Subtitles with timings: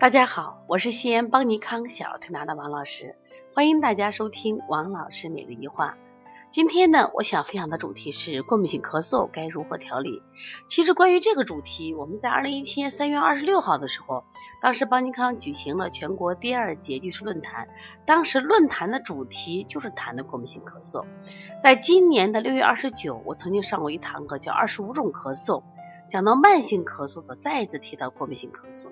[0.00, 3.16] 大家好，我是西安邦尼康小儿推拿的王老师，
[3.54, 5.98] 欢迎大家收听王老师每日一话。
[6.50, 10.22] 今天呢，我想分享的主题是过敏性咳嗽该如何调理。
[10.66, 14.24] 其实关于这个主题，我们在二零一七年三月二十六号的时候，
[14.62, 17.68] 当时邦尼康举行了全国第二届技术论坛，
[18.06, 21.04] 当时论坛的主题就是谈的过敏性咳嗽。
[21.60, 25.60] 在今年的六月二十九，我曾经上过一堂课，叫《二十五种咳嗽》，
[26.08, 28.88] 讲到慢性咳嗽的，再一次提到过敏性咳嗽。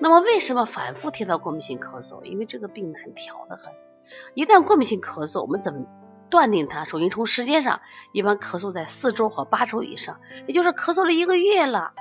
[0.00, 2.22] 那么为什么反复提到过敏性咳嗽？
[2.24, 3.72] 因为这个病难调的很。
[4.34, 5.84] 一旦过敏性咳嗽，我们怎么
[6.28, 6.84] 断定它？
[6.84, 7.80] 首先从时间上，
[8.12, 11.92] 一般咳嗽在四周或八周以上，也就是咳嗽了一个月了、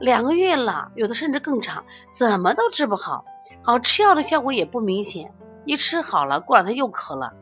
[0.00, 3.24] 两个月了，有的甚至更长，怎么都治不好。
[3.62, 7.34] 好，吃药的效果也不明显，一吃好了，过两天又咳了。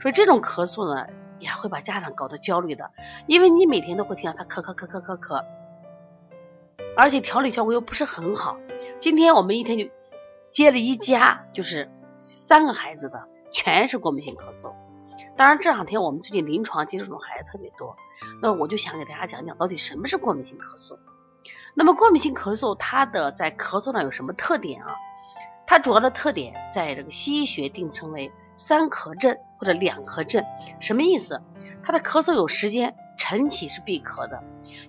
[0.00, 1.06] 所以这种咳嗽呢，
[1.38, 2.90] 也会把家长搞得焦虑的，
[3.26, 5.44] 因为你每天都会听到他咳咳咳咳咳咳。
[6.98, 8.58] 而且调理效果又不是很好。
[8.98, 9.88] 今天我们一天就
[10.50, 14.74] 接了一家，就是三个孩子的，全是过敏性咳嗽。
[15.36, 17.94] 当然这两天我们最近临床接这种孩子特别多，
[18.42, 20.98] 那我就想给大家讲讲到底什么是过敏性咳嗽。
[21.72, 24.96] 那么过敏性咳嗽它的在咳嗽上有什么特点啊？
[25.68, 30.44] 它主要的特点在这个西医学定称为三咳症或者两咳症，
[30.80, 31.40] 什么意思？
[31.84, 32.96] 它的咳嗽有时间。
[33.18, 34.42] 晨起是闭咳的，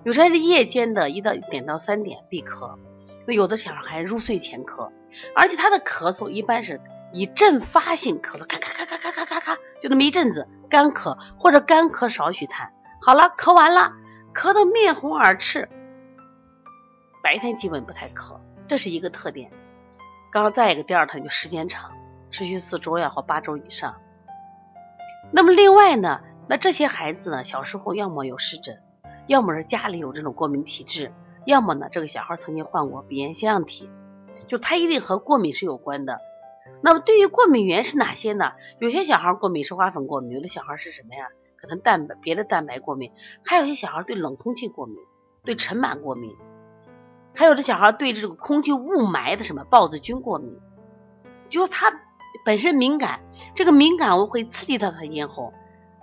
[0.03, 2.77] 有时候是夜间的一到点到三点闭咳，
[3.27, 4.91] 有的小孩入睡前咳，
[5.35, 6.79] 而且他的咳嗽一般是
[7.11, 12.69] 以阵发性咳嗽，咔咔咔咔咔咔咔咔，就那么一阵子干咳或者干咳少许痰，
[13.01, 13.91] 好了，咳完了，
[14.33, 15.67] 咳得面红耳赤，
[17.21, 19.51] 白天基本不太咳，这是一个特点。
[20.31, 21.91] 刚刚再一个第二特点就时间长，
[22.29, 23.95] 持续四周呀或八周以上。
[25.31, 26.21] 那么另外呢？
[26.49, 28.81] 那这些孩子呢，小时候要么有湿疹，
[29.27, 31.13] 要么是家里有这种过敏体质，
[31.45, 33.87] 要么呢这个小孩曾经患过鼻炎腺样体，
[34.47, 36.19] 就他一定和过敏是有关的。
[36.81, 38.53] 那么对于过敏源是哪些呢？
[38.79, 41.27] 有些小孩过敏是花粉过敏，有的小孩是什么呀？
[41.55, 43.11] 可能蛋白别的蛋白过敏，
[43.45, 44.97] 还有些小孩对冷空气过敏，
[45.43, 46.35] 对尘螨过敏，
[47.35, 50.59] 还有的小孩对这个空气雾霾的什么孢子菌过敏，
[51.47, 51.93] 就是他
[52.43, 53.19] 本身敏感，
[53.53, 55.53] 这个敏感物会刺激到他咽喉。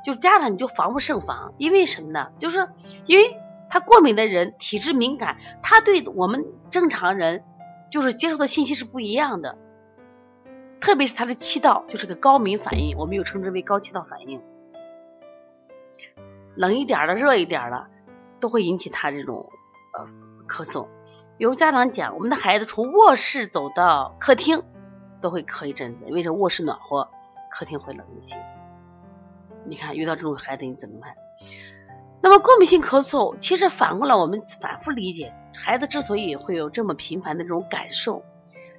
[0.06, 2.30] 就家长你就防不胜防，因为什么呢？
[2.38, 2.68] 就是
[3.06, 3.36] 因为
[3.68, 7.42] 他过敏的人体质敏感，他对我们正常人
[7.90, 9.58] 就是接受的信息是不一样的，
[10.78, 14.40] 特别是他的气道就是个高敏反应，我们又称之为高气道反应，
[16.54, 17.88] 冷一点的、热一点的
[18.38, 19.50] 都会引起他这种
[19.92, 20.06] 呃
[20.46, 20.86] 咳嗽。
[21.36, 24.62] 有家长讲，我们的孩子从卧室走到客厅
[25.20, 27.08] 都会咳一阵子，因为这卧室暖和，
[27.50, 28.36] 客厅会冷一些。
[29.68, 31.14] 你看，遇到这种孩子你怎么办？
[32.22, 38.24] 那么过敏性咳嗽，其实反过来我们反复理解，孩子之所以会有这么频繁的这种感受，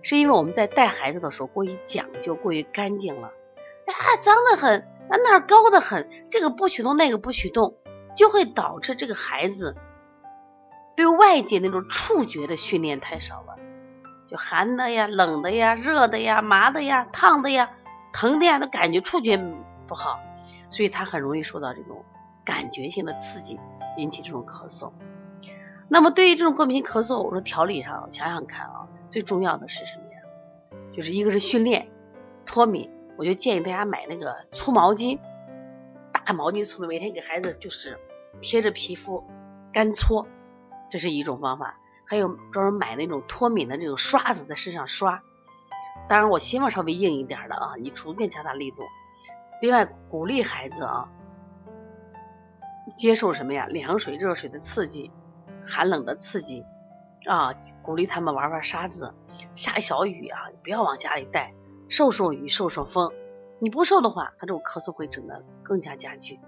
[0.02, 7.76] 是因为我们在带孩子的时候过于讲究、过于干净了，啊，脏的很，啊那儿高的很，这个不许动，那个不许动，
[8.16, 9.76] 就会导致这个孩子
[10.98, 13.56] 对外界那种触觉的训练太少了，
[14.30, 17.70] 就寒的呀、冷的呀、热的呀、麻的呀、烫的呀、
[18.12, 19.38] 疼的呀，都感觉触觉
[19.88, 20.20] 不好。
[20.70, 22.04] 所以他很容易受到这种
[22.44, 23.60] 感觉性的刺激，
[23.98, 24.92] 引起这种咳嗽。
[25.90, 30.20] 那么对于这种过敏性咳嗽，我说调理上想想看啊，最重要的是什么呀？
[30.94, 31.88] 就是一个是训练
[32.46, 35.20] 脱敏，我就建议大家买那个粗毛巾，
[36.12, 37.98] 大毛巾粗，每天给孩子就是
[38.42, 39.24] 贴着皮肤
[39.72, 40.28] 干搓，
[40.90, 41.78] 这是一种方法。
[42.10, 45.22] 还有专门买那种脱敏的那种刷子在身上刷，
[46.08, 48.84] 当然我希望稍微硬一点的啊，你逐渐加大力度。
[49.60, 51.10] 另外，鼓励孩子啊，
[52.96, 53.66] 接受什么呀？
[53.66, 55.12] 凉水、热水的刺激，
[55.66, 56.64] 寒冷的刺激
[57.26, 59.16] 啊，鼓励他们玩玩沙子，
[59.56, 61.54] 下小雨啊，不要往家里带，
[61.90, 63.12] 受受雨，受受风。
[63.60, 66.40] 你不受的话，他这种咳嗽会整的更加加剧。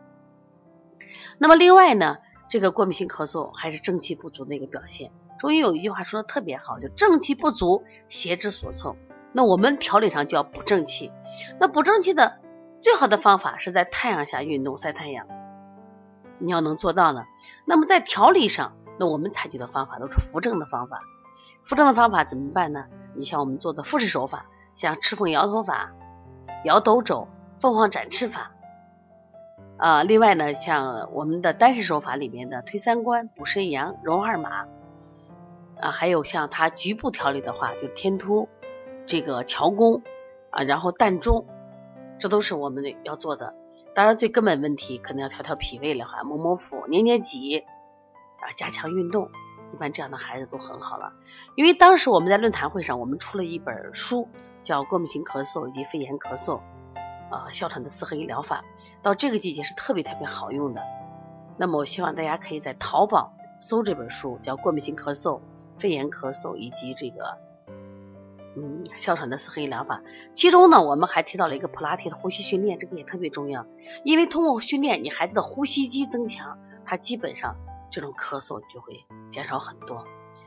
[1.40, 2.18] 那么另外呢，
[2.48, 5.12] 这个过敏性咳嗽还是正气不足的一个表现。
[5.40, 8.96] 中医有一句话说的特别好，就正气不足，邪之所凑。
[9.34, 11.12] 那我们调理上就要补正气。
[11.60, 12.38] 那补正气的。
[12.82, 15.28] 最好的方法是在太阳下运动晒太阳，
[16.38, 17.26] 你要能做到呢。
[17.66, 21.02] 那么在调理上，那我们采取的方法都是扶正的方法。
[21.64, 22.86] 扶正的方法怎么办呢？
[23.16, 24.46] 你像我们做的复式手法，
[24.76, 25.92] 像赤凤摇头法、
[26.64, 27.28] 摇斗肘、
[27.60, 28.52] 凤凰展翅法。
[29.78, 34.68] 啊，另外呢，像我们的单式手法里面的推三关、补肾阳、揉二马。
[35.80, 38.50] 啊，还有像它局部调理的话，就天突、
[39.06, 40.02] 这个桥弓
[40.50, 41.46] 啊，然后膻中。
[42.20, 43.54] 这都是我们要做的，
[43.96, 49.30] 当然最根本问题可能要调调脾胃了哈，摸摸腹，捏捏脊，啊，加强运动。
[49.72, 51.14] 一般这样的孩子都很好了。
[51.56, 54.28] 因为当时我们在论坛会上，我们出了一本书，
[54.64, 56.62] 叫《过敏性咳嗽以及肺炎咳嗽
[57.30, 58.64] 啊哮喘的四合一疗法》，
[59.04, 60.82] 到这个季节是特别特别好用的。
[61.56, 65.40] 那么我希望大家可以在淘宝搜这本书，叫《过敏性咳嗽、
[65.78, 67.38] 肺炎咳嗽以及这个
[68.56, 69.98] 嗯哮喘的四合一疗法》。
[70.34, 73.66] 其中呢，我们还提到了一个普拉提的呼吸训练，这个也特别重要，
[74.04, 77.56] 因为通过训练，你孩子的呼吸肌增强，他基本上
[77.92, 80.06] 这种咳嗽就会减少很多。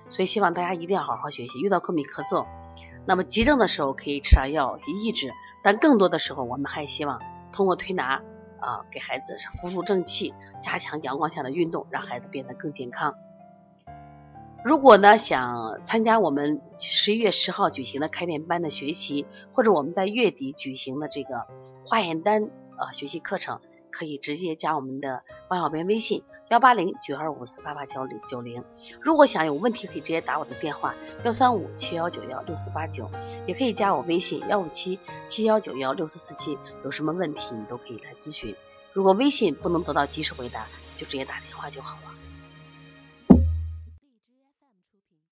[0.09, 1.61] 所以希望大家一定要好好学习。
[1.61, 2.47] 遇到过敏咳嗽，
[3.07, 5.33] 那么急症的时候可以吃点药去抑制，
[5.63, 7.21] 但更多的时候，我们还希望
[7.53, 8.23] 通过推拿
[8.61, 13.15] 啊，给孩子扶助正气，加强阳光下的运动，让孩子变得更健康。
[14.65, 21.47] 如果呢想参加我们十一月十号举行的开店班的学习，或者我们在月底举行的这个
[21.85, 22.45] 化验单
[22.77, 23.61] 啊学习课程，
[23.91, 26.23] 可以直接加我们的王小编微信。
[26.49, 28.63] 幺八零九二五四八八九零九零，
[29.01, 30.95] 如果想有问题，可以直接打我的电话
[31.25, 33.11] 幺三五七幺九幺六四八九，
[33.47, 38.55] 也可以加我微信幺五七七幺九幺六四四七，有什么问题你都可以来咨询。
[38.93, 40.67] 如果微信不能得到及时回答，
[40.99, 42.22] 就直接打电话就好了。